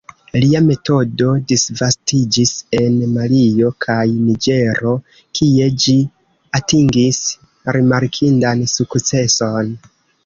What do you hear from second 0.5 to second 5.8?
metodo disvastiĝis en Malio kaj Niĝero, kie